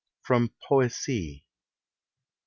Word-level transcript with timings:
FROM 0.23 0.49
"POESIE." 0.63 1.43